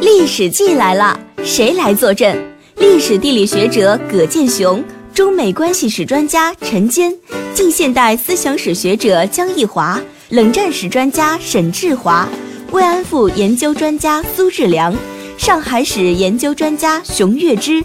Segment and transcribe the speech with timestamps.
[0.00, 2.36] 历史记来了，谁来坐镇？
[2.76, 4.82] 历史地理学者葛剑雄，
[5.12, 7.12] 中美关系史专家陈坚，
[7.52, 12.28] 近现代思想史学者江毅华，冷战史专家沈志华，
[12.70, 14.94] 慰安妇研究专家苏志良，
[15.36, 17.82] 上海史研究专家熊月之，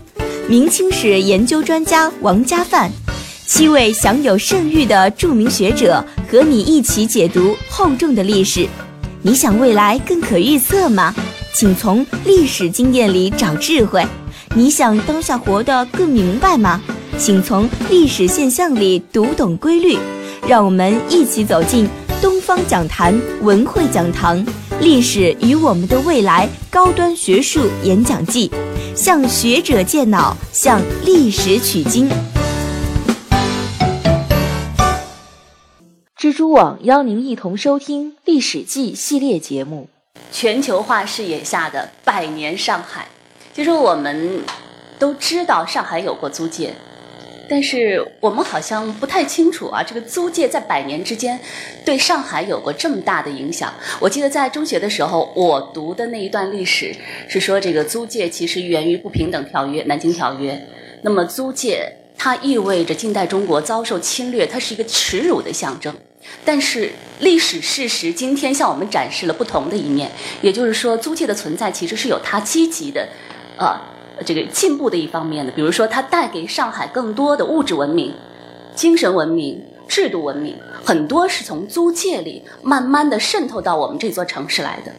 [0.48, 2.91] 明清史研究专家王家范，
[3.48, 8.68] 七位享有盛誉的著名学者和你一起解读厚重的历史。
[9.23, 11.16] 你想未来更可预测吗？
[11.54, 14.04] 请从历史经验里找智慧。
[14.55, 16.82] 你想当下活得更明白吗？
[17.18, 19.97] 请从历史现象里读懂规律。
[20.47, 21.87] 让我们一起走进
[22.21, 24.43] 东方讲坛文汇讲堂
[24.81, 28.51] 《历史与我们的未来》高端学术演讲季，
[28.95, 32.09] 向学者借脑，向历史取经。
[36.20, 39.88] 蜘蛛网邀您一同收听《历史记》系列节目。
[40.33, 43.08] 全球化视野下的百年上海，
[43.53, 44.42] 其实我们
[44.98, 46.73] 都知道上海有过租界，
[47.48, 51.39] 但是我们好像不太清楚啊，这个租界在百年之间
[51.86, 53.72] 对上海有过这么大的影响。
[54.00, 56.92] 我记得在中学的时候，我读的那一段历史
[57.30, 60.59] 是说，这个租界其实源于不平等条约——南京条约。
[61.04, 65.95] 那么租界它意味着近代中国遭受侵略，它是一个耻辱的象征。
[66.46, 73.08] 但是历史事实今天向我们展示了不同的一面，也就是说，租界的存在其实是有它积极的，
[73.58, 73.80] 呃，
[74.26, 75.52] 这个进步的一方面的。
[75.52, 78.14] 比如说，它带给上海更多的物质文明、
[78.76, 79.64] 精神文明。
[79.88, 84.92] 制度文明很多是从租界里慢慢的渗透到我们这座城市来的，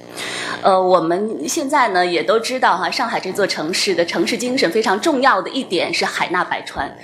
[0.62, 6.96] 呃，我们现在呢也都知道哈，上海这座城市的城市精神非常重要的一点是海纳百川。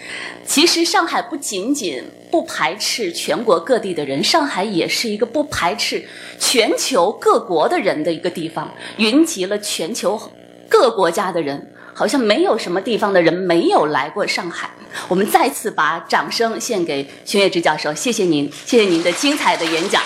[0.45, 6.05] 其实上海不仅仅不排斥全国各地的人，上海也是一个不排斥
[6.39, 10.21] 全球各国的人的一个地方，云集了全球
[10.69, 11.73] 各国家的人。
[11.93, 14.71] 好像没有什么地方的人没有来过上海。
[15.09, 20.03] 我们再次把掌声献给熊月之教授，谢谢您，谢谢您的精彩的演讲。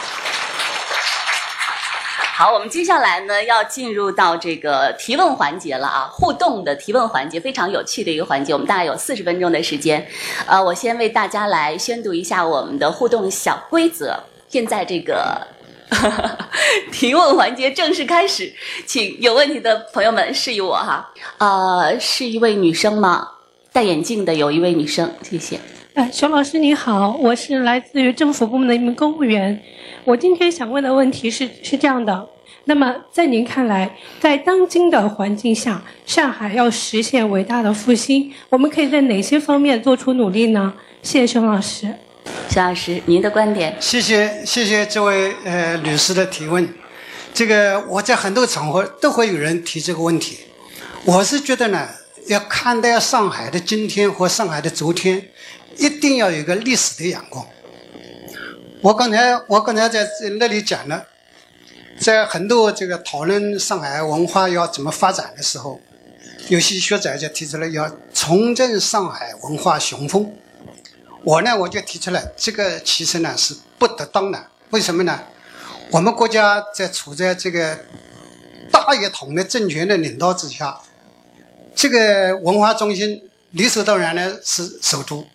[2.37, 8.53] 好，我们接下来呢要进入到这个提问环节了啊，互动的提问环节，非常有趣的一个环节。
[8.53, 10.06] 我们大概有四十分钟的时间，
[10.47, 14.19] 呃，我先为大家来宣读一下我们的互动小规则。
[14.49, 15.47] 现在这个。
[16.91, 18.53] 提问环节正式开始，
[18.84, 21.12] 请有问题的朋友们示意我哈。
[21.39, 23.28] 呃，是一位女生吗？
[23.75, 25.59] 戴眼镜的有一位女生，谢谢。
[25.95, 29.61] 哎，熊老师你好，我是来自于政府部门的一名公务员。
[30.05, 32.29] 我今天想问的问题是是这样的：
[32.67, 33.91] 那么在您看来，
[34.21, 40.73] 在当今的环境下，上海要实现伟大的复兴，我们可以在哪些方面做出努力呢？
[41.03, 41.93] 谢谢熊老师。
[42.49, 43.77] 熊老师，您的观点？
[43.81, 46.69] 谢谢谢谢这位呃女士的提问。
[47.33, 50.39] 这个我在很多场合都会有人提这个问题。
[51.05, 51.89] 我是觉得呢，
[52.27, 55.29] 要看待上海的今天和上海的昨天，
[55.77, 57.47] 一定要有一个历史的眼光。
[58.81, 60.09] 我刚才我刚才在
[60.39, 61.07] 那里讲了，
[61.99, 65.81] 在很多这个讨论上海文化要怎么发展的时候，
[66.49, 70.33] 有些学者就提出了要重振上海文化雄风。
[71.25, 74.47] 我呢，我就提出来，这个其实呢是不得当的。
[74.71, 75.21] 为什么呢？
[75.91, 77.79] 我们国家在处在这个
[78.71, 80.79] 大一统的政权的领导之下，
[81.75, 85.27] 这个文化中心理所当然的是首都。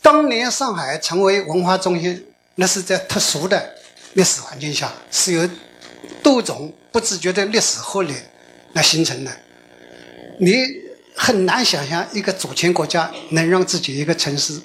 [0.00, 2.26] 当年上海成为文化中心，
[2.56, 3.74] 那是在特殊的
[4.14, 5.48] 历史环境下，是由
[6.22, 8.14] 多种不自觉的历史合力
[8.72, 9.30] 来形成的。
[10.38, 10.82] 你。
[11.14, 14.58] 很难想象一个主权国家能让自己一个城市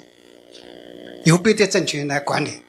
[1.24, 2.62] 由别的政权来管理，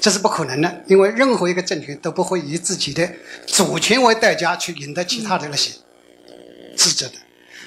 [0.00, 0.82] 这是不可能的。
[0.86, 3.06] 因为任何一个政权都不会以自己的
[3.46, 5.72] 主权为代价去赢得其他的那些
[6.76, 7.14] 职责的。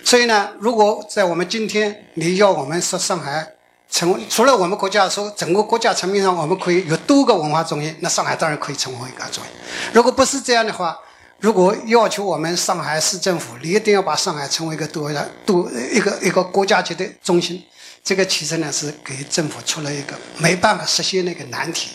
[0.04, 3.54] 所以呢，如果在我们今天你要我们说上海
[3.90, 9.52] 成为除了我们国家说整个国家层面上我们可以有多个文化中心，那上海当然可以成为一个中心。
[9.94, 10.98] 如果不是这样的话，
[11.40, 17.64] 如果要求我们上海市政府，你一定要把上海成为一个多的多一个一个国家级的中心，
[18.04, 21.92] 这个其实呢是给政府出了一个没办法实现的一个难题。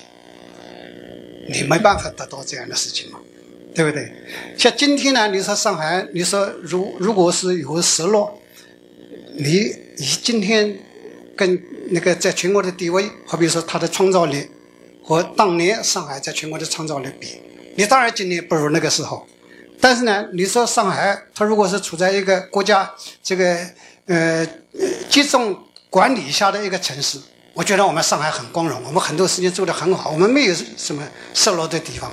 [1.48, 3.18] 你没办法得到这样的事情嘛，
[3.80, 4.12] 对不对？
[4.58, 8.38] 像今天呢，你说上海，你说如如果是有失落，
[9.38, 10.78] 你以今天
[11.34, 11.58] 跟
[11.90, 14.46] 那个在全国的地位，好比说它的创造力
[15.02, 17.40] 和当年上海在全国的创造力比。
[17.76, 19.26] 你当然今年不如那个时候，
[19.80, 22.90] 但是呢，你说上海，它如果是处在一个国家
[23.22, 23.66] 这个
[24.04, 24.46] 呃
[25.08, 27.18] 集中管理下的一个城市，
[27.54, 32.12] 我觉得我们上海很光荣，我们很多事情做得很好，我们没有什么失落的地方。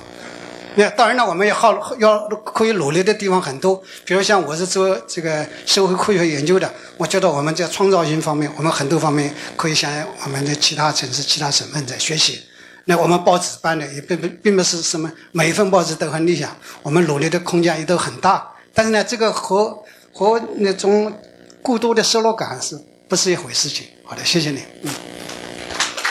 [0.78, 3.82] 那当然了，我们也好要可以努力的地方很多。
[4.04, 9.90] 比如像我是做这个社会科学研究的，我觉得我们在创造性方面，我们很多方面可以向
[10.22, 12.44] 我们的其他城市、其他省份在学习。
[12.84, 18.48] 那我们报纸办的也并不并不是什么每一份报纸都很理想，我们努力的空间也都很大。
[18.72, 19.82] 但是呢，这个和
[20.12, 21.12] 和那种
[21.60, 22.78] 过多的失落感是
[23.08, 23.84] 不是一回事情？
[24.04, 24.62] 好的，谢谢你。
[24.84, 24.90] 嗯，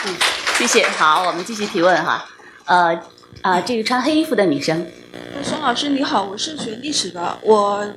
[0.08, 0.16] 嗯，
[0.58, 0.86] 谢谢。
[0.90, 2.26] 好，我们继续提问哈。
[2.66, 3.02] 呃，
[3.42, 4.86] 啊，这个穿黑衣服的女生。
[5.44, 7.88] 孙老师你好，我是学历史的，我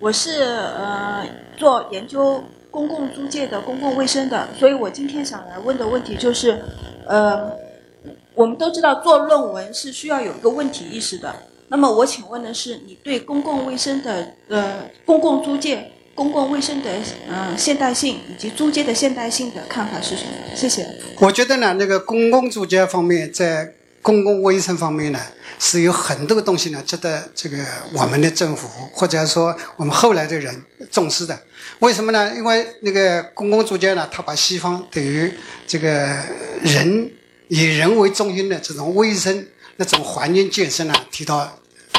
[0.00, 6.62] 我是呃做研究公共租界的公共卫生的，所以我今天想来问的问题就是，
[7.06, 7.52] 呃。
[8.34, 11.34] 我们都知道做论文是需要有一个问题意识的。
[11.68, 16.90] 那么我请问的是，你对公共卫生的呃公共租界、公共卫生的
[17.30, 20.54] 呃现代性以及租界的现代性的看法是什么？
[20.54, 20.86] 谢谢。
[21.18, 23.72] 我觉得呢，那个公共租界方面，在
[24.06, 25.20] 公共卫生方面呢，
[25.58, 27.58] 是有很多东西呢值得这个
[27.92, 30.62] 我们的政府或者说我们后来的人
[30.92, 31.36] 重视的。
[31.80, 32.32] 为什么呢？
[32.36, 35.34] 因为那个公共租界呢，它把西方对于
[35.66, 35.90] 这个
[36.62, 37.10] 人。
[37.48, 41.48] 以人为中心的这种卫生、那种环境建设呢，提到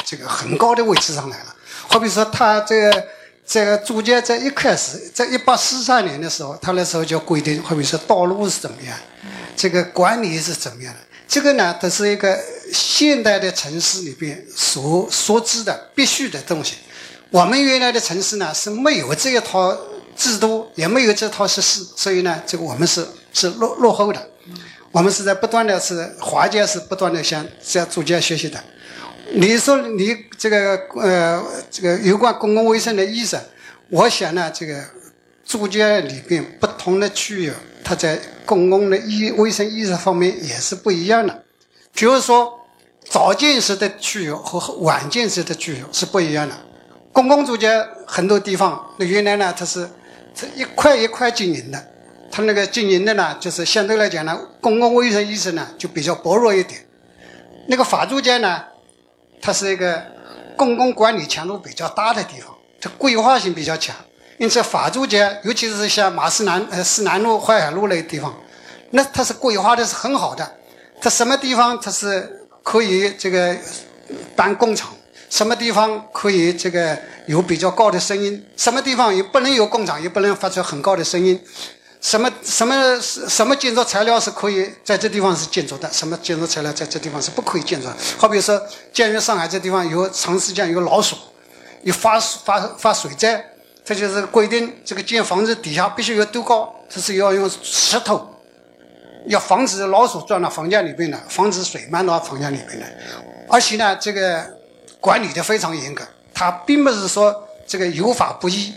[0.04, 1.56] 这个很高的位置上来了。
[1.86, 3.04] 好比说，他这个
[3.46, 8.94] 这个租界在一开始，在一八四三年的时候，他那时候就规定，好比说道路是怎么样，
[9.56, 11.00] 这个管理是怎么样的。
[11.28, 12.36] 这个呢，它是一个
[12.72, 16.76] 现代的城市里边所所知的必须的东西。
[17.30, 19.76] 我们原来的城市呢是没有这一套
[20.16, 24.30] 制度，也没有这套设施，所以呢，这个我们是是落落后的。
[24.90, 28.58] 我们是在不断的是华界是不断的向在逐渐学习的。
[29.34, 33.38] 你说你这个呃这个有关公共卫生的意识，
[33.90, 34.82] 我想呢这个
[35.48, 37.52] 租界里边不同的区域，
[37.82, 41.42] 它在公共的医卫生意识方面也是不一样的。
[41.94, 42.66] 比如说
[43.08, 46.54] 早建设的区域和晚建设的区域是不一样的。
[47.14, 49.88] 公共租界很多地方，那原来呢它是
[50.34, 51.82] 这一块一块经营的。
[52.30, 56.78] 它那个经营的呢，就是相对来讲呢，公共卫生意识呢就比较薄弱一点。
[57.68, 58.62] 那个法租界呢，
[59.40, 60.04] 它是一个
[60.58, 63.96] 公共管理强度比较大的地方，它规划性比较强。
[64.38, 68.34] 因此，法租界，尤其是像马市南、呃市南路、淮海路那地方，
[68.90, 70.48] 那它是规划的是很好的。
[71.00, 73.56] 它什么地方它是可以这个
[74.36, 74.90] 办工厂，
[75.28, 76.96] 什么地方可以这个
[77.26, 81.40] 有比较高的声音，什么地方也不能有工厂，也不能发出很高的声音。
[82.00, 85.92] 什么什么什么建筑材料是可以在这地方是建筑的？
[85.92, 87.88] 什么建筑材料在这地方是不可以建筑？
[88.16, 88.60] 好比说，
[88.92, 91.16] 鉴于上海这地方有长时间有老鼠，
[91.82, 93.44] 有发发发水灾，
[93.88, 96.74] 这就是规定这个建房子底下必须有多高？
[96.90, 98.28] 这是要用石头，
[99.28, 102.94] 要防止老鼠钻到房间里边来，防止水漫到房间里边来。
[103.48, 104.44] 而且呢，这个
[105.00, 108.74] 管理的非常严格，它并不是说这个有法不依，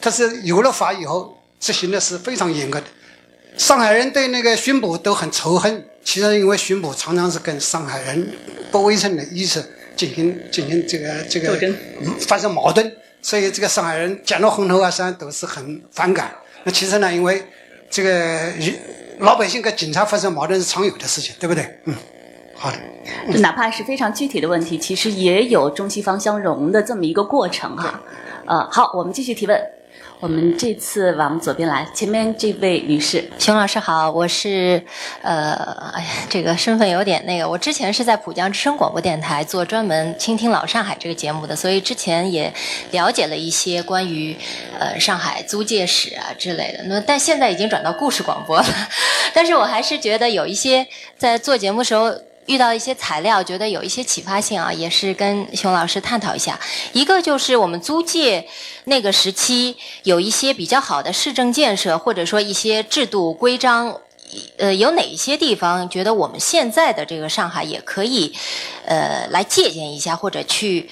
[0.00, 1.36] 它是有了法以后。
[1.58, 2.86] 执行的是非常严格的，
[3.56, 5.84] 上海人对那个巡捕都很仇恨。
[6.04, 8.34] 其实因为巡捕常常是跟上海人
[8.70, 9.64] 不卫生的意识
[9.96, 11.58] 进行进行这个这个
[12.28, 16.30] 发生矛盾，所以这个上海人见到红头啊山都是很反感。
[16.64, 17.42] 那其实呢，因为
[17.88, 18.52] 这个
[19.20, 21.80] 老百姓跟警察发生矛盾是常有的事情，对不对？
[21.86, 21.94] 嗯，
[22.54, 22.76] 好的。
[23.32, 27.98] 就哪怕是非常具体的问题，其实也有中西方相融的这么一个过程哈。
[28.44, 29.58] 呃，好，我们继续提问。
[30.24, 34.82] 我们这次往左边来，前面这位女士，熊老师好，我是，
[35.20, 35.52] 呃，
[35.92, 42.50] 哎呀，这个身份有点那个，我之前是在浦江之声广播电台做专门倾听老上海这个节目的，所以之前也
[42.92, 44.34] 了解了一些关于
[44.80, 46.82] 呃上海租界史啊之类的。
[46.84, 48.66] 那但现在已经转到故事广播了，
[49.34, 50.86] 但是我还是觉得有一些
[51.18, 52.10] 在做节目时候。
[52.46, 56.58] 遇到一些材料，觉得有一些启发性啊，也是跟熊老师探讨一下。
[56.92, 58.46] 一个就是我们租界
[58.84, 63.98] 那个时期有一些比较好的市政建设，或者说一些制度规章，
[64.58, 68.34] 呃，有哪一些地方觉得我们现在的这个上海也可以，
[68.84, 70.90] 呃，来借鉴一下，或者去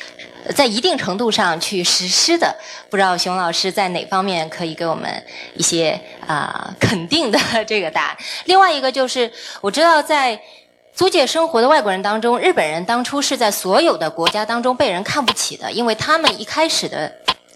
[0.56, 2.56] 在一定程度上去实施的？
[2.88, 5.22] 不知道熊老师在哪方面可以给我们
[5.54, 8.16] 一些啊肯定的这个答案。
[8.46, 9.30] 另外一个就是
[9.60, 10.40] 我知道在。
[10.94, 17.10] 租界生活的外国人当中，日本人当初是在所有的国家当中被人看不起的，因为他们一开始的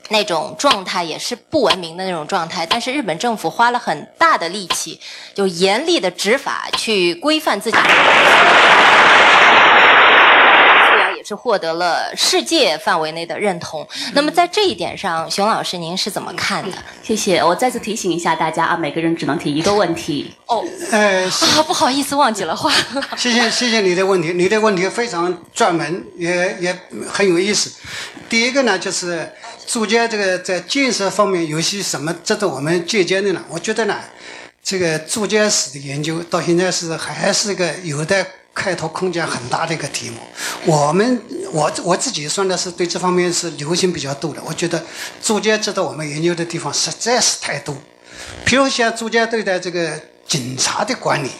[0.09, 2.65] 那种状态也是不文明的那种状态。
[2.65, 4.99] 但是日本政府花了很大的力气，
[5.35, 7.77] 就严厉的执法去规范自己。
[11.27, 13.85] 是获得了世界范围内的认同。
[14.13, 16.79] 那么在这一点上，熊老师您是怎么看的？
[17.03, 17.43] 谢谢。
[17.43, 20.33] 我再次提醒一下大家啊，每个人只能提一个问题。
[20.47, 22.73] 哦，呃，啊，不好意思，忘记了话。
[23.19, 26.79] 谢谢谢谢你的问题，你的问题非常专门，也也
[27.11, 27.73] 很有意思。
[28.29, 29.29] 第一个呢，就是
[29.67, 33.43] 租界这个在建设方面有些什么值得我们借鉴的呢？
[33.49, 33.97] 我觉得呢，
[34.63, 38.25] 这个住建史的研究到现在是还是个有待
[38.57, 40.17] 开拓空间很大的一个题目。
[40.65, 41.23] 我们
[41.53, 44.43] 我我自己算的是对这方面是留心比较多的。
[44.47, 44.83] 我觉得
[45.21, 47.77] 租界值得我们研究的地方实在是太多。
[48.47, 51.31] 比如像租界对待这个警察的管理，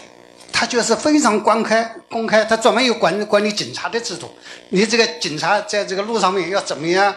[0.53, 4.29] 他就是非常公开公开，他专门有管管理警察的制度。
[4.69, 7.13] 你这个警察在这个路上面要怎么样，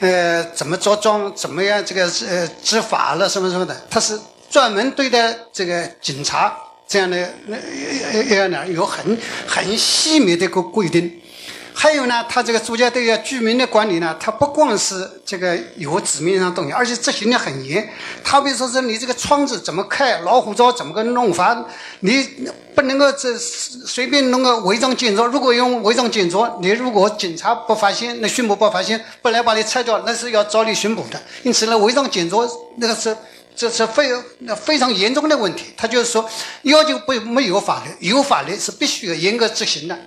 [0.00, 4.18] 呃，怎么着装，怎么样这个呃执法了什么什么的，他是
[4.50, 6.56] 专门对待这个警察
[6.94, 7.16] 这样的
[7.50, 7.58] 呃
[8.30, 11.20] 呃呢有很很细密的一个规定。
[11.76, 17.90] 还有呢，他这个住家对于居民的管理呢，他不光是这个有纸面上东西，而且执行的很严。
[18.22, 21.66] 他比如说是你这个窗子怎么开，老虎灶怎么个弄法，
[21.98, 22.24] 你
[22.76, 25.26] 不能够这随便弄个违章建筑。
[25.26, 31.20] 如果用违章建筑，你如果警察不发现，那巡捕不发现，不来把你拆掉，那是要找你巡捕的。
[31.42, 33.16] 因此呢，违章建筑那个是
[33.56, 34.08] 这是非
[34.40, 35.72] 那非常严重的问题。
[35.76, 36.28] 他就是说，
[36.62, 39.98] 要求不没有法律，有法律是必须要严格执行的。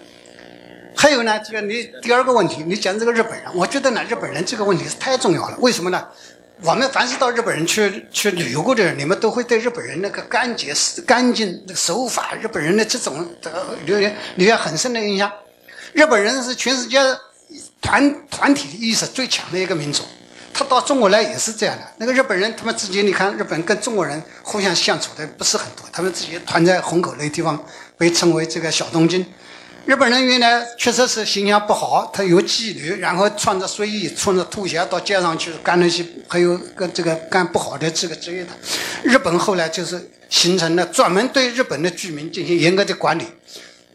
[0.96, 5.56] 还有呢，这个你第二个问题，你讲这个日本人，我觉得呢，日本人这个问题是太重要了。
[5.60, 6.08] 为什么呢？
[6.64, 10.74] 我们凡是到日本人去去旅游过的人，你们都会对日本人那个干洁、
[11.06, 15.32] 干净那个、守法，日本人的这种这个留留留下很深的印象。
[15.94, 16.98] 日本人是全世界
[17.80, 20.04] 团团体意识最强的一个民族，
[20.58, 21.84] 他到中国来也是这样的。
[21.98, 27.64] 那个日本人他们自己，你看日本跟中国人互相相处的不是很多，他们自己团在虹口那地方，
[27.96, 29.24] 被称为这个小东京。
[29.86, 38.50] 日本人原来确实是形象不好，他有纪律，然后穿着睡衣、穿着拖鞋到街上去干那些，还有个这个干不好的这个职业的。
[39.04, 43.28] 日本后来就是形成了专门对日本的居民进行严格的管理。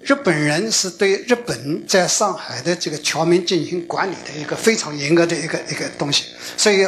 [0.03, 6.25] 日本人是对日本在上海的这个侨民进行管理的一个非常严格的一个一个东西。
[6.57, 6.87] 所以，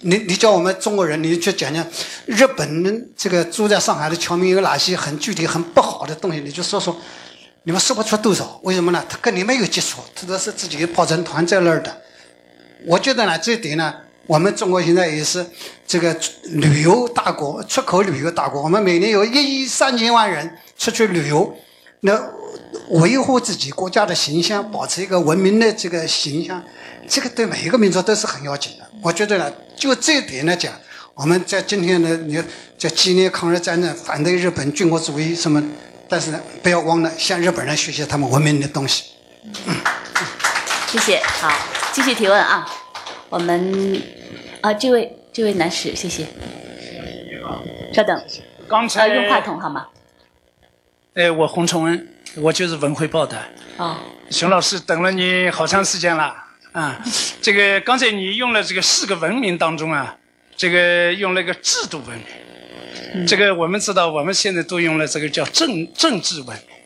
[0.00, 1.86] 你你叫我们中国人，你去讲讲
[2.26, 6.96] 日本人这个住在上海的侨民有哪些很具体很不好的东西，你就说说。
[7.64, 9.04] 你们说不出多少，为什么呢？
[9.10, 11.94] 他跟你没有接触，他都是自己跑成团在那儿的。
[12.86, 13.94] 我觉得呢，这一点呢，
[14.26, 15.44] 我们中国现在也是
[15.86, 18.62] 这个旅游大国，出口旅游大国。
[18.62, 21.54] 我们每年有一亿三千万人出去旅游，
[22.00, 22.16] 那
[22.90, 26.62] 维护自己国家的形象，保持一个文明的这个形象，
[27.08, 28.90] 这个对每一个民族都是很要紧的。
[29.02, 30.72] 我觉得呢，就这一点来讲，
[31.14, 32.42] 我们在今天呢你
[32.78, 35.62] 在纪念抗日战争，反对日本军国主义什么。
[36.08, 39.04] 但是呢，不要忘了向日本人学习他们文明的东西。
[40.86, 41.52] 谢谢，好，
[41.92, 42.66] 继续提问啊。
[43.28, 44.02] 我们
[44.62, 46.26] 啊，这位这位男士，谢谢。
[47.92, 48.24] 稍等，
[48.66, 49.86] 刚才用话筒好吗？
[51.14, 53.36] 哎，我洪崇文，我就是文汇报的。
[53.76, 56.34] 啊，熊老师等了你好长时间了
[56.72, 57.02] 啊。
[57.40, 60.16] 这个刚才你用了这个四个文明当中啊，
[60.56, 63.26] 这个用了个制度文明。
[63.26, 66.76] 这个我们知道，我们现在都用了这个叫政政治文明。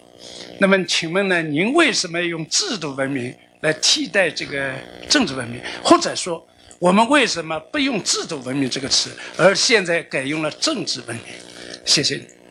[0.60, 4.72] 那么，请问呢，您为什么用制度文明来替代这个
[5.08, 5.60] 政治文明？
[5.82, 6.46] 或者说，
[6.78, 11.34] 我们为什么不用制度文明这个词，而现在改用了政治文明？
[11.84, 12.41] 谢谢你。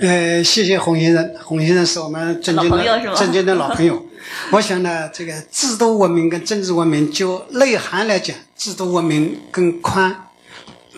[0.00, 4.04] 呃，谢谢洪先生，洪先生是我们正经的正经的老朋友。
[4.50, 10.14] 我想呢，这个制度文明跟政治文明就内涵来讲，制度文明更宽。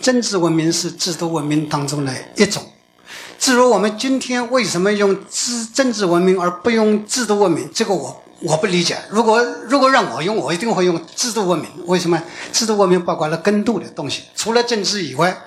[0.01, 2.63] 政治文明是制度文明当中的一种。
[3.37, 8.97] 至于我们今天为什么用制政治文明而不用制度文明，这个我我不理解。
[9.09, 11.69] 如果如果让我用，我一定会用制度文明。
[11.85, 12.21] 为什么？
[12.51, 15.37] 制度文明包括了更多的东西，除了政治以外，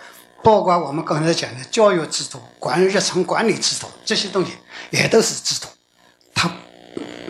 [0.42, 4.52] 包括我们刚才讲的教育制度、管日常管理制度这些东西，
[4.90, 5.68] 也都是制度，
[6.34, 6.50] 它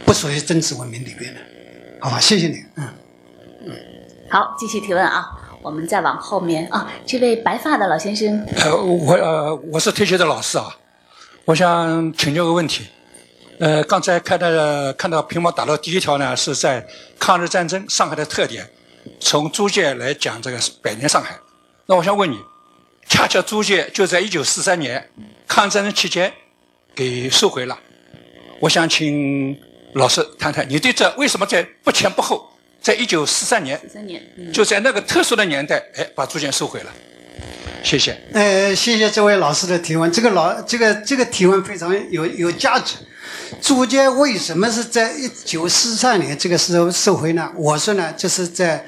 [0.05, 1.41] 不属于政治文明里边的。
[2.01, 2.65] 好吧，谢谢你。
[2.77, 2.89] 嗯
[3.67, 3.77] 嗯，
[4.31, 5.39] 好，继续提问啊。
[5.63, 8.45] 我们再往后面啊，这位白发的老先生。
[8.57, 10.75] 呃，我呃，我是退休的老师啊，
[11.45, 12.89] 我想请教个问题。
[13.61, 16.85] 呃，刚才看到看到屏幕打到第一条呢，是在
[17.17, 18.69] 抗日战争上海的特点，
[19.21, 21.39] 从租界来讲这个百年上海。
[21.87, 22.41] 那我想问你，
[23.09, 25.09] 恰恰租界就在一九四三年
[25.47, 26.33] 抗战争期间
[26.95, 27.79] 给收回了。
[28.61, 29.57] 我想请
[29.95, 32.49] 老师谈谈，你对这为什么在不前不后？
[32.81, 33.81] 在一九四三年，
[34.53, 36.93] 就在那个特殊的年代，哎，把租界收回了。
[37.85, 38.21] 谢谢。
[38.33, 40.11] 呃，谢谢这位老师的提问。
[40.11, 42.97] 这个老，这个这个提问非常有有价值。
[43.61, 47.53] 租界为什么是在一九四三年这个时候收回呢？
[47.55, 48.85] 我说呢，就是在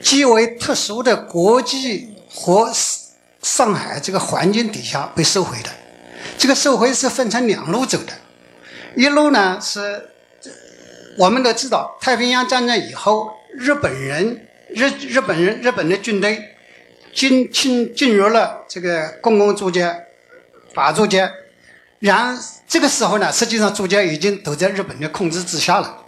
[0.00, 2.70] 极为特殊的国际和
[3.42, 5.70] 上海这个环境底下被收回的。
[6.36, 8.12] 这个收回是分成两路走的，
[8.96, 10.10] 一路呢是
[11.16, 16.56] 我们都知道，太平洋战争以后，日本人日日本人日本的军队
[17.14, 19.94] 进进进入了这个公共租界、
[20.74, 21.30] 法租界。
[22.00, 22.36] 然
[22.66, 25.98] 这个时候呢，实际上租界已经都在日本的控制之下了。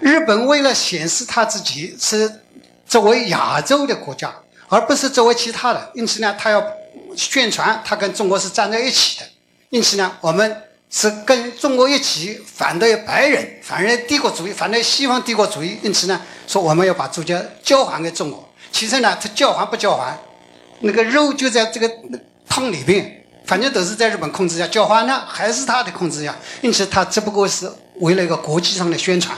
[0.00, 2.40] 日本为了显示他自己是
[2.86, 4.34] 作为亚洲的国家，
[4.68, 6.62] 而不是作为其他的，因此呢，他要
[7.16, 9.26] 宣传他跟中国是站在一起的。
[9.70, 15.78] 因此呢，我们是跟中国一起反对白人、反对帝国主义、反对西方帝国主义。
[15.82, 18.48] 因此呢，说我们要把租界交还给中国。
[18.70, 20.18] 其实呢，他交还不交还，
[20.80, 21.90] 那个肉就在这个
[22.48, 23.14] 汤里边。
[23.46, 29.34] 反正都是在日本控制下，交还呢还是他的控制下，因此他只不过是为了一个国际上的宣传，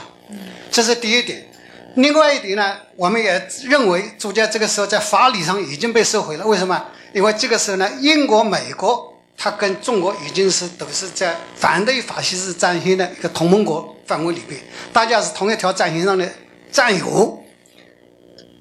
[0.69, 1.47] 这是第一点。
[1.95, 6.45] 另外一点呢，我们也认为租界这个时候在法理上已经被收回了。
[6.45, 6.85] 为什么？
[7.13, 14.61] 因为这个时候呢，英国、美国它跟中国已经是都是在反对法西斯战线的一个同盟国范围里边，
[14.93, 16.29] 大家是同一条战线上的
[16.71, 17.43] 战友。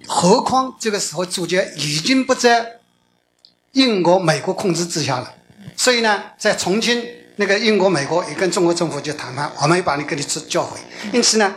[0.09, 2.67] 何况这个时候租界已经不在
[3.73, 5.33] 英国、美国控制之下了。
[5.77, 7.01] 所以呢，在重庆，
[7.37, 10.81] 那个英国、美国也跟中国政府就谈判，我们把你给你交回。
[11.13, 11.55] 因此呢，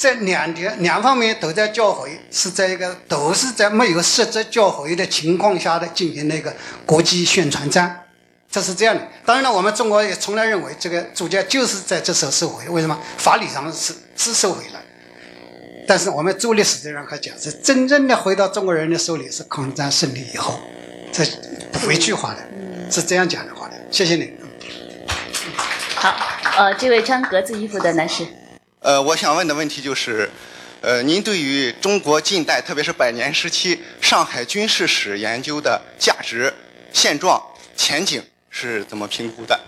[0.00, 8.04] 这两点两方面都在交回，是在一个都是在没有实质交回的情况下的进行那个国际宣传战，
[8.50, 9.06] 这是这样的。
[9.26, 12.98] 当然了，我们中国也从来认为这个租界就是在这时候收回，为什么？
[13.18, 14.80] 法理上是是收回了，
[15.86, 20.58] 但是我们做历史的人还讲，是真正的回到中国人的手里是抗战胜利以后，
[21.12, 21.22] 这
[21.72, 22.38] 不会去化的。
[22.90, 24.32] 是这样讲的话的，谢谢你。
[25.96, 26.16] 好，
[26.56, 28.26] 呃，这位穿格子衣服的男士。
[28.80, 30.30] 呃，我想问的问题就是，
[30.80, 36.50] 呃，您对于中国近代，特别是百年时期上海军事史研究的价值、
[36.90, 37.42] 现状、
[37.76, 39.60] 前景是怎么评估的？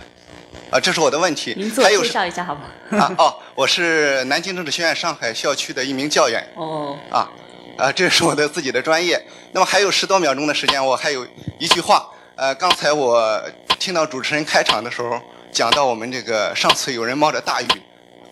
[0.71, 1.53] 啊，这是我的问题。
[1.59, 2.63] 您自我介绍一下好吗？
[2.99, 6.43] 啊，哦，我是南京政治学院上海校区的一名教员。
[6.57, 6.99] 哦。
[7.11, 7.31] 啊，
[7.77, 9.23] 啊，这是我的自己的专业。
[9.53, 11.27] 那么还有十多秒钟的时间，我还有
[11.59, 12.09] 一句话。
[12.35, 13.43] 呃，刚才我
[13.79, 15.21] 听到主持人开场的时候
[15.53, 17.67] 讲到我们这个上次有人冒着大雨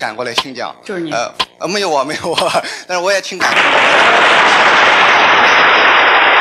[0.01, 3.63] 赶过来听讲，就是你呃呃没有我 没有我，但是我也挺感动，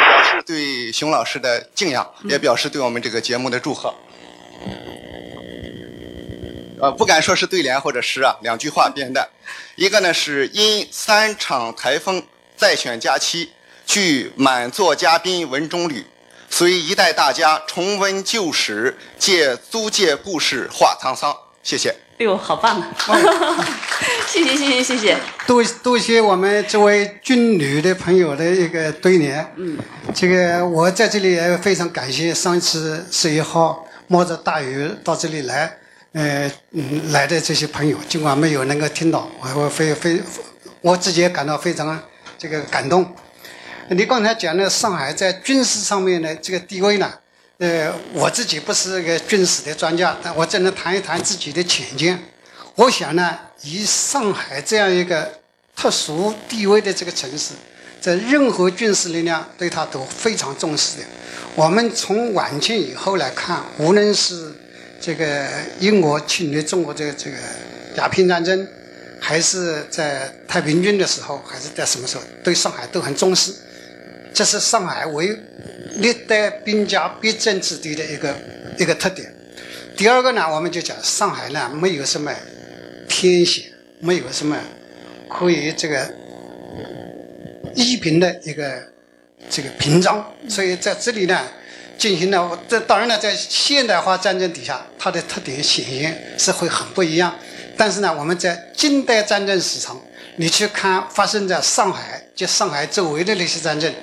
[0.07, 3.93] 表示对熊老师的敬仰，也表示对我们这个节目的祝贺。
[6.81, 9.29] 呃，不敢说是对联或者诗啊，两句话编的，
[9.75, 12.23] 一个呢是因三场台风
[12.55, 13.49] 再选佳期，
[13.85, 16.05] 据满座嘉宾文中旅。
[16.49, 21.35] 随一代大家重温旧史，借租界故事话沧桑。
[21.61, 21.93] 谢谢。
[22.19, 22.91] 哎呦，好棒啊！
[24.27, 25.17] 谢谢谢谢谢谢。
[25.47, 29.53] 多多谢我们这位军旅的朋友的一个对联。
[29.55, 29.77] 嗯。
[30.13, 35.77] 这个我在这里也非常感谢上一次十一号冒着大雨到这里来，
[36.11, 40.21] 呃，嗯，来的这些朋友，尽管没有能够听到，我我非非
[40.81, 41.97] 我自己也感到非常
[42.37, 43.15] 这个感动。
[43.91, 47.09] 你刚才讲的上海在军事上面的这个地位呢？
[47.59, 52.17] 呃，我自己不是个军事的专家，但我只能谈一谈自己的浅见。
[52.75, 55.29] 我想呢，以上海这样一个
[55.75, 57.53] 特殊地位的这个城市，
[57.99, 61.03] 在任何军事力量对它都非常重视的。
[61.55, 64.53] 我们从晚清以后来看，无论是
[65.01, 65.45] 这个
[65.81, 67.35] 英国侵略中国这个这个
[67.97, 68.65] 鸦片战争，
[69.19, 73.53] 还是在太平军的时候，还是在什么时候，对上海都很重视。
[74.33, 75.37] 这是上海为
[75.95, 78.35] 历代兵家必争之地的一个
[78.77, 79.33] 一个特点。
[79.97, 82.33] 第二个呢，我们就讲上海呢没有什么
[83.07, 83.65] 天险，
[83.99, 84.57] 没有什么
[85.27, 86.09] 可以这个
[87.75, 88.81] 依凭的一个
[89.49, 91.41] 这个屏障，所以在这里呢
[91.97, 92.57] 进行了。
[92.67, 97.35] 这当然呢，在现代化战争底下，它的特点显现是会很不一样。
[97.75, 99.99] 但是呢，我们在近代战争史上。
[100.35, 103.93] 你去看发生在上海及上海周围的那些战争，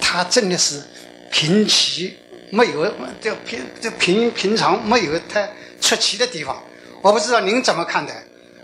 [0.00, 0.82] 它真的是
[1.30, 2.16] 平齐，
[2.50, 2.86] 没有
[3.20, 5.50] 就平就平平常，没有太
[5.80, 6.62] 出奇的地方。
[7.02, 8.14] 我不知道您怎么看待？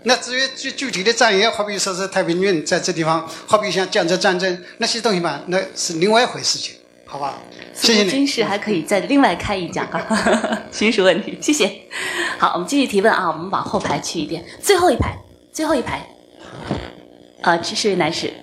[0.03, 6.73] 那至于具具体的战役，好比说是太平军在这地方，好比像江浙战争那些东西嘛，那是另外一回事情，
[7.05, 7.37] 好吧？
[7.75, 8.09] 谢谢你。
[8.09, 11.81] 军事还可以再另外开一讲啊， 军事问题，谢谢。
[12.39, 15.15] 好，我们继续提问啊，我们往后排去一点，最后一排，
[15.51, 16.07] 最后一排。
[17.41, 18.33] 啊，这是位男士，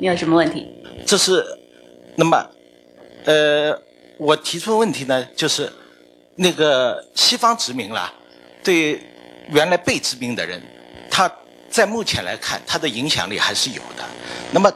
[0.00, 0.66] 你有什么问题？
[1.06, 1.44] 这是，
[2.16, 2.50] 那么，
[3.24, 3.76] 呃，
[4.18, 5.70] 我提出的问题呢，就是
[6.36, 8.12] 那个西方殖民了，
[8.62, 8.94] 对。
[8.94, 9.06] 对
[9.52, 10.62] 原来被殖民的人，
[11.10, 11.28] 他
[11.68, 14.04] 在目前来看，他的影响力还是有的。
[14.52, 14.72] 那么，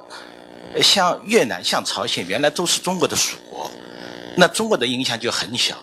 [0.83, 3.71] 像越南、像朝鲜，原来都是中国的属国，
[4.37, 5.77] 那中国的影响就很小，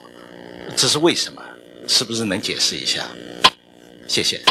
[0.75, 1.41] 这是为什么？
[1.87, 3.05] 是不是能解释一下？
[4.09, 4.41] 谢谢。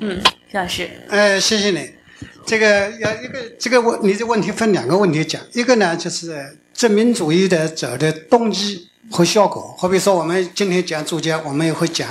[0.00, 0.90] 嗯，徐老师。
[1.08, 1.99] 呃，谢谢你。
[2.46, 5.40] 这个要一个这个问，你这问题分两个问题讲。
[5.52, 9.74] 一个呢，就是殖民主义的者的动机和效果。
[9.78, 12.08] 好比说，我们今天讲注解，我们也会讲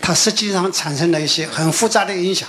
[0.00, 2.48] 它实际上产生了一些很复杂的影响。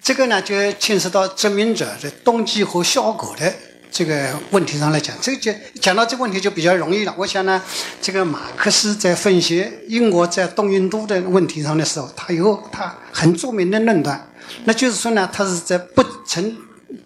[0.00, 3.52] 这个呢，就牵涉到殖民者的动机和效果的
[3.90, 5.16] 这个问题上来讲。
[5.20, 7.14] 这就讲到这个问题就比较容易了。
[7.18, 7.60] 我想呢，
[8.00, 14.30] 这个马克思在分析英国在东印度的问题上的时候，他有他很著名的论断，
[14.64, 16.54] 那就是说呢，他是在不成。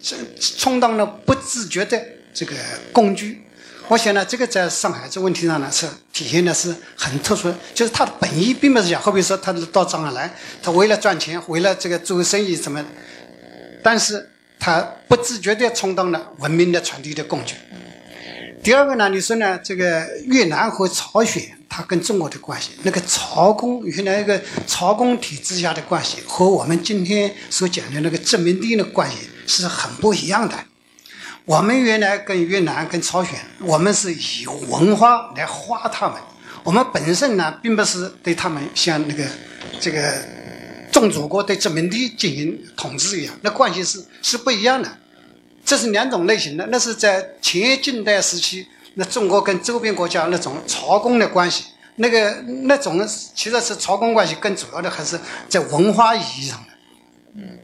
[0.01, 0.15] 这
[0.57, 2.01] 充当了不自觉的
[2.33, 2.55] 这个
[2.91, 3.41] 工具，
[3.87, 12.85] 我想呢，这个在上海这问题上呢是体现的是很特殊，就是他的本意并不是讲，好比说他到上海来，他为了赚钱，为了这个做生意什么，
[13.81, 17.55] 但是他不自觉地充当了文明的传递的工具。
[18.61, 29.28] 第二个呢，你说呢，这个越南和朝鲜，它跟中国的关系，那个朝贡原来一个朝贡体制下的关系，和我们今天所讲的那个殖民地的关系。
[29.49, 30.55] 是很不一样的。
[31.43, 36.15] 我们原来跟越南、跟朝鲜，我们是以文化来化他们。
[36.63, 39.25] 我们本身呢，并不是对他们像那个
[39.79, 40.13] 这个
[40.91, 44.97] 宗主国对殖民地进行统治一样，那关系是是不一样的。
[45.65, 46.67] 这是两种类型的。
[46.67, 52.31] 那是在前近代时期，那中国跟周边国家那种朝贡的关系，那个
[52.65, 56.67] 那种其实是朝贡关系，更主要的还是在文化意义上的。
[57.37, 57.57] 嗯。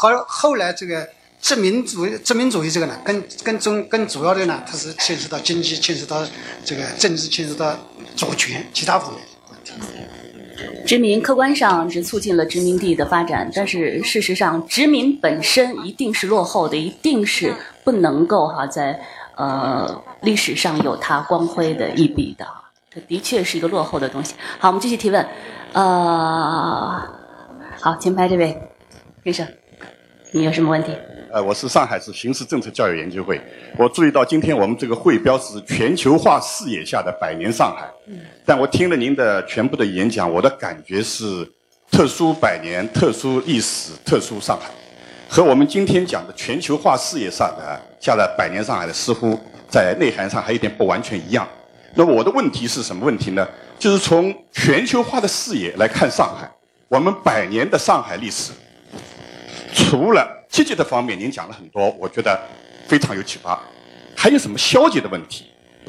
[0.00, 1.06] 和后来这个
[1.42, 6.26] 殖民主义、殖民主义这个呢，更更重、更主要的呢，它是牵涉到经济、牵涉到
[6.64, 7.76] 这个政治、牵涉到
[8.16, 9.20] 主权其他方面。
[10.86, 18.98] 殖民客观上是促进了殖民地的发展，但是事实上，殖民本身一定是落后的，一定是不能够哈在
[19.36, 22.46] 呃历史上有它光辉的一笔的。
[22.88, 24.34] 这的确是一个落后的东西。
[24.58, 25.28] 好，我们继续提问。
[25.74, 27.02] 呃，
[27.78, 28.58] 好，前排这位
[29.24, 29.46] 先生。
[30.32, 30.96] 你有什么问题？
[31.32, 33.40] 呃，我是上海市刑事政策教育研究会。
[33.76, 37.88] 我注意到今天我们这个会标是全球化视野下的百年上海。
[38.06, 38.16] 嗯。
[38.44, 41.48] 但我听了您的全部的演讲，我的感觉是
[41.90, 44.68] 特殊百年、特殊历史、特殊上海，
[45.28, 49.38] 和我们今天讲的全球化视野上的下的百年上海的似乎
[49.68, 51.46] 在内涵上还有点不完全一样。
[51.94, 53.46] 那么我的问题是什么问题呢？
[53.80, 56.48] 就是从全球化的视野来看上海，
[56.86, 58.52] 我们百年的上海历史。
[59.88, 62.38] 除了积极的方面，您讲了很多，我觉得
[62.86, 63.58] 非常有启发。
[64.14, 65.46] 还有什么消极的问题？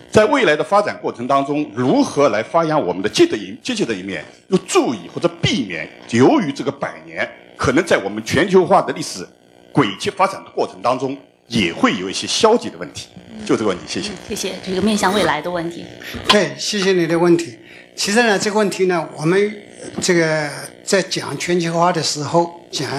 [0.09, 9.27] 在未来的发展过程当中，如何来发扬我们的积极的一积极的一面，又注意或者避免由于这个百年可能在我们全球化的历史
[9.71, 13.09] 轨迹发展的过程当中，也会有一些消极的问题。
[13.45, 14.11] 就这个问题，谢谢。
[14.29, 15.85] 谢谢这个面向未来的问题。
[16.29, 17.57] 对，谢谢你的问题。
[17.95, 19.61] 其实呢，这个问题呢，我们
[20.01, 20.49] 这个
[20.83, 22.89] 在讲全球化的时候讲。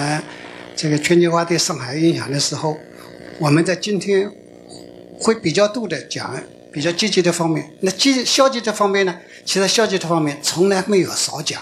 [0.75, 2.77] 这个全球化对上海影响的时候，
[3.39, 4.31] 我们在今天
[5.19, 6.35] 会比较多的讲
[6.71, 7.71] 比较积极的方面。
[7.81, 9.15] 那积消极的方面呢？
[9.45, 11.61] 其实消极的方面从来没有少讲。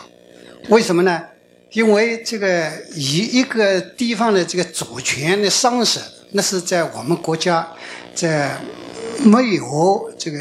[0.69, 1.23] 为什么呢？
[1.71, 5.99] 因为这个以一个地方的这个主权的丧失，
[6.31, 7.67] 那是在我们国家
[8.13, 8.57] 在
[9.23, 10.39] 没有这个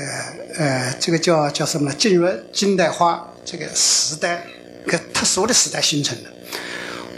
[0.56, 1.92] 呃这个叫叫什么？
[1.94, 4.44] 进入近代化这个时代
[4.86, 6.30] 个特殊的时代形成的。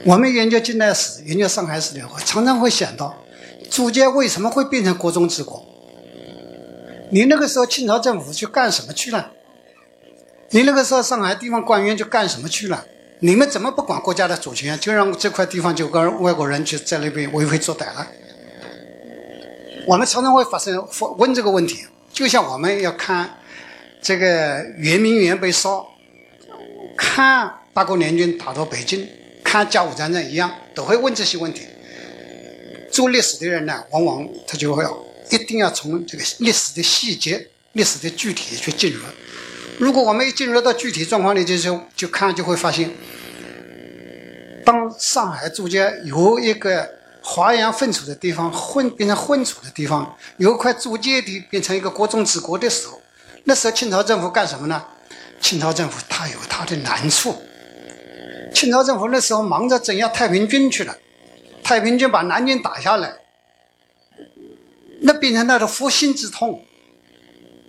[0.04, 3.14] 我们研究近代史、研究上海史的话，常常会想到，
[3.70, 5.64] 朱家为什么会变成国中之国？
[7.10, 9.30] 你那个时候清朝政府去干什么去了？
[10.50, 12.84] 你那个时候上海地方官员去干什么去了？
[13.20, 18.06] 你们怎么不管国家的主权，就让这块地方就跟外国人就在那边为非作歹了？
[19.86, 20.84] 我们常常会发生
[21.16, 23.38] 问这个问题，就像我们要看
[24.00, 25.86] 这个圆明园被烧，
[26.96, 29.08] 看八国联军打到北京。
[29.52, 31.66] 看甲午战争一样，都会问这些问题。
[32.90, 34.82] 做历史的人呢，往往他就会
[35.28, 39.02] 一定要从这个历史的细节、历史的具体去进入。
[39.78, 42.90] 如果我们一进入到具体状况里，就就就看就会发现，
[44.64, 46.88] 当上海租界由一个
[47.20, 52.98] 华阳分处的地方混变成混处的地方，由块租界地变成一个国中之国的时候，
[53.44, 54.82] 那时候清朝政府干什么呢？
[55.42, 57.36] 清朝政府它有它的难处。
[58.52, 60.96] 清朝政府那时候忙着镇压太平军去了，
[61.62, 63.14] 太平军把南京打下来，
[65.00, 66.64] 那变成他的复兴之痛，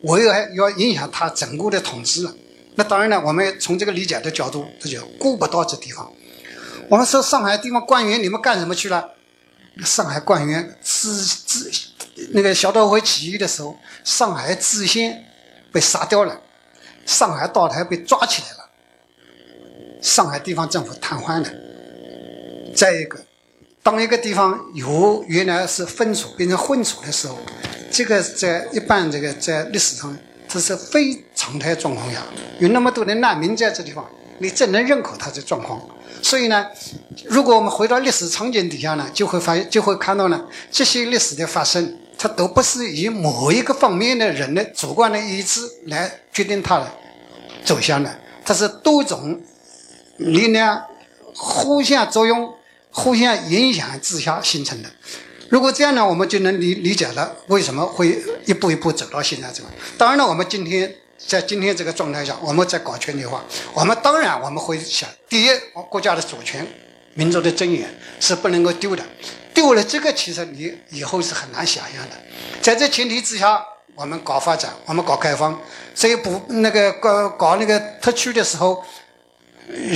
[0.01, 2.33] 我又还要影响他整个的统治了。
[2.75, 6.11] 那当然了，我们从这个理解的角度，这就顾不到这地方。
[6.89, 9.11] 我们说上海地方官员，你们干什么去了？
[9.83, 11.71] 上海官员自自
[12.31, 15.25] 那个小刀会起义的时候，上海知县
[15.71, 16.41] 被杀掉了，
[17.05, 18.62] 上海道台被抓起来了，
[20.03, 21.49] 上海地方政府瘫痪了。
[22.75, 23.17] 再一个，
[23.81, 27.37] 当一个地方由原来是分处变成混处的时候，
[27.89, 30.15] 这个在一般这个在历史上
[30.47, 32.21] 这是非常态状况下，
[32.59, 34.05] 有那么多的难民在这地方，
[34.39, 35.81] 你怎能认可他的状况？
[36.21, 36.67] 所以呢，
[37.25, 46.91] 如果我们回到历史场景底下呢，就会发现就会看到呢，这些历史的发生，它都不是以某一个方面的人的主观的意志来决定它的
[47.63, 49.39] 走向的，它是多种
[50.17, 50.85] 力量
[51.35, 52.53] 互相作用、
[52.91, 54.89] 互相影响之下形成的。
[55.49, 59.69] 如果这样呢，我们就能理理解了为什么会一步一步走到现在这个。
[59.97, 60.95] 当然了，我们今天。
[61.25, 63.41] 在今天这个状态下，我们在搞全球化，
[63.73, 65.49] 我们当然我们会想，第一，
[65.89, 66.67] 国家的主权、
[67.13, 67.87] 民族的尊严
[68.19, 69.01] 是不能够丢的，
[69.53, 72.17] 丢了这个，其实你以后是很难想象的。
[72.61, 73.63] 在这前提之下，
[73.95, 75.57] 我们搞发展，我们搞开放，
[75.95, 78.83] 所以不那个搞搞那个特区的时候，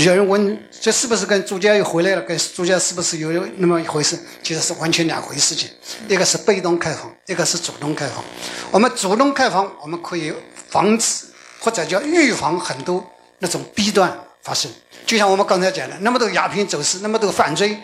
[0.05, 2.21] 有人问这是不是跟朱家又回来了？
[2.21, 4.17] 跟朱家是不是有那么一回事？
[4.43, 5.69] 其实是完全两回事情，
[6.07, 8.23] 一个是被动开放，一个是主动开放。
[8.71, 10.33] 我们主动开放，我们可以。
[10.69, 11.25] 防止
[11.61, 13.01] 或者叫预防很多
[13.39, 14.69] 那种弊端发生，
[15.05, 17.77] 就像我们刚才讲的，那么多鸦片走私，那么多犯罪，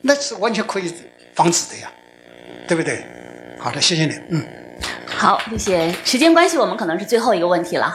[0.00, 0.90] 那是完全可以
[1.34, 1.92] 防止的呀，
[2.66, 3.04] 对不对？
[3.58, 4.42] 好的，谢谢你，嗯。
[5.06, 5.94] 好，谢谢。
[6.06, 7.94] 时间关系，我们可能是最后一个问题了，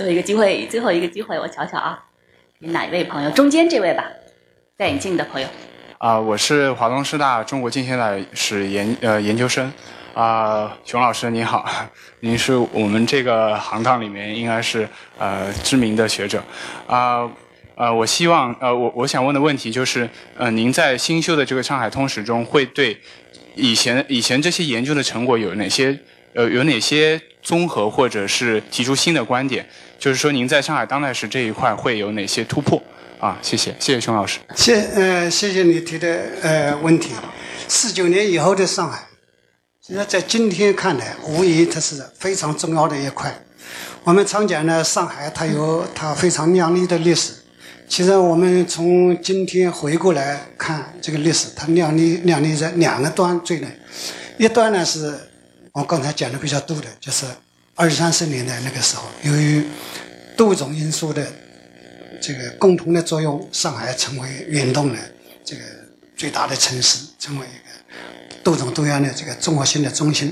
[0.00, 2.02] 最后一个机会，最后一个机会，我瞧瞧啊，
[2.58, 3.30] 给哪一位朋友？
[3.32, 4.02] 中间这位吧，
[4.74, 5.46] 戴眼镜的朋友。
[5.98, 9.70] 啊，我是华东师大中国近现代史研呃研究生。
[10.14, 11.68] 啊，熊老师您好，
[12.20, 16.42] 您是我们这个行当里面应该是呃知名的学者，
[16.86, 17.30] 啊
[17.74, 22.98] 呃，我希望呃我我想问的问题就是呃您在新修的这个上海通史中会对
[23.54, 25.94] 以前以前这些研究的成果有哪些
[26.34, 29.68] 呃有哪些综合或者是提出新的观点？
[30.00, 32.82] 就是说您在上海当代史这一块会有哪些突破？
[33.20, 34.40] 啊，谢谢谢谢熊老师。
[34.56, 37.10] 谢呃谢谢你提的呃问题，
[37.68, 38.98] 四九年以后的上海。
[39.86, 43.30] 实际上在今天看来，无疑它是非常重要的一块。
[44.02, 47.34] 我们常讲呢，上海它有它非常亮丽的历史。
[47.86, 53.68] 其实我们从今天回过来看这个历史，它亮丽亮丽在两个端最呢。
[54.38, 55.14] 一端呢是
[55.72, 57.26] 我刚才讲的比较多的，就是
[57.80, 59.64] 二三十年代那个时候，由于
[60.36, 61.26] 多种因素的
[62.20, 64.98] 这个共同的作用，上海成为运动的
[65.42, 65.62] 这个
[66.14, 67.70] 最大的城市，成为一个。
[68.42, 70.30] 多种多样的这个综合性的中心，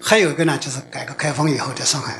[0.00, 2.16] 还有一个呢，就是改革开放以后的上海。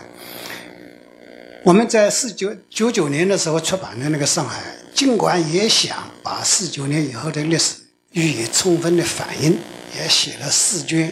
[1.63, 4.61] 我们在四九九九年的时候出版的那个《上海》，
[4.95, 7.77] 尽管也想把四九年以后的历史
[8.13, 9.59] 予以充分的反映，
[9.99, 11.11] 也写了四卷，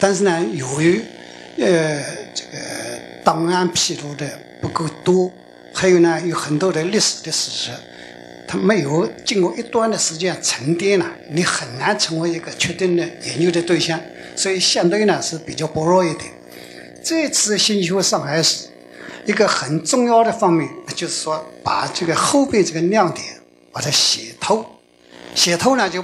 [0.00, 1.02] 但是呢，由于
[1.58, 2.00] 呃
[2.32, 2.58] 这个
[3.28, 4.26] 档案披露的
[4.58, 5.30] 不够多，
[5.74, 7.70] 还有呢有很多的历史的事实。
[8.46, 14.00] 它没有经过一段的时间沉淀了，你很难成为一个确定的研究的对象，
[14.34, 16.32] 所以相对呢是比较薄弱一点。
[17.04, 18.66] 这次新修上海史
[19.26, 23.26] 一个很重要的方面，就是说把这个后边这个亮点
[23.70, 24.64] 把它写透。
[25.34, 26.02] 写透呢，就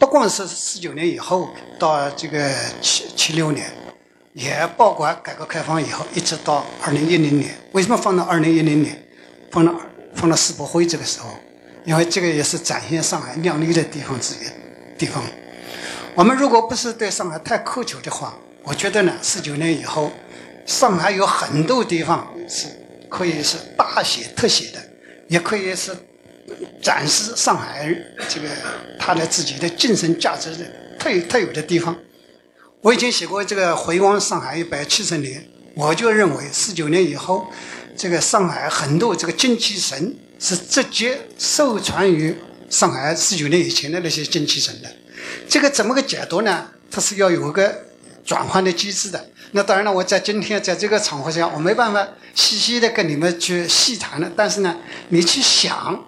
[0.00, 3.70] 不光是四九年以后到这个七七六年，
[4.36, 7.54] 也包括改革开放以后一直到二零一零年。
[7.72, 9.02] 为什么放到二零一零年？
[9.50, 9.74] 放到
[10.14, 11.30] 放到世博会这个时候？
[11.86, 15.22] 因为这个也是展现上海靓丽的地方之一地方。
[16.14, 20.12] 我们如果不是对上海太苛求的话，我觉得呢，四九年以后，
[20.66, 22.66] 上海有很多地方是
[23.08, 24.78] 可以是大写特写的，
[25.28, 25.96] 也可以是
[26.82, 27.88] 展示上海
[28.28, 28.48] 这个
[28.98, 30.66] 他的自己的精神价值的
[30.98, 31.96] 特特有的地方。
[32.82, 37.46] 我以前写过这个回望上海一百七十年，我就认为四九年以后，
[37.96, 40.16] 这个上海很多这个精气神。
[40.38, 42.36] 是直接受传于
[42.68, 44.96] 上海四九年以前的那些精气神的，
[45.48, 46.68] 这个怎么个解读呢？
[46.90, 47.74] 它是要有一个
[48.22, 49.30] 转换的机制的。
[49.52, 54.30] 那当然了，我在今天在这个场合下，我没办法细细的跟你们去细谈了。
[54.36, 54.76] 但是呢，
[55.08, 56.04] 你去想，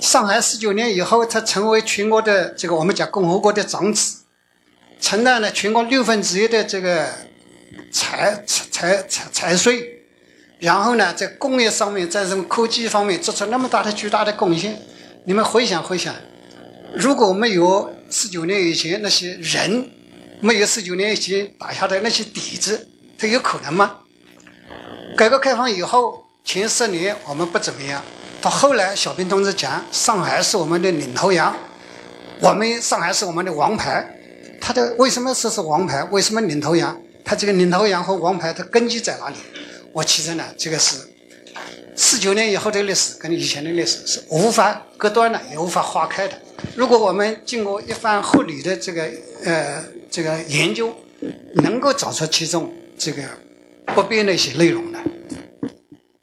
[0.00, 4.20] 上海四九年以后，它成为全国的这个我们讲共和国的长子，
[5.00, 7.08] 承担了全国六分之一的这个
[7.92, 9.92] 财财财财税。
[10.58, 14.74] 然后呢，在工业上面，在这种科技方面做出那么大的巨大的贡献，
[15.24, 16.14] 你们回想回想，
[16.94, 19.90] 如果没有四九年以前那些人，
[20.40, 23.98] 没有四九年以前打下的那些底子，它有可能吗？
[25.14, 28.02] 改革开放以后前十年我们不怎么样，
[28.40, 31.54] 到后来小平同志讲上海是我们的领头羊，
[32.40, 34.15] 我们上海是我们的王牌。
[34.66, 36.02] 他的为什么说是王牌？
[36.10, 37.00] 为什么领头羊？
[37.24, 39.36] 他这个领头羊和王牌的根基在哪里？
[39.92, 40.96] 我其实呢，这个是
[41.94, 46.36] 四九年以后的历史跟以前的历史是无法隔断的，也无法划开的。
[46.74, 49.08] 如果我们经过一番合理的这个
[49.44, 50.92] 呃这个研究，
[51.62, 53.22] 能够找出其中这个
[53.94, 55.00] 不变的一些内容来。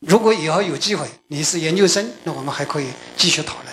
[0.02, 3.72] 如果以后有机会，你是研究生，那我们还可以继续讨论。